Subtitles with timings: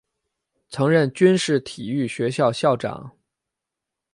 [0.67, 3.15] 曾任军事体育学校校长。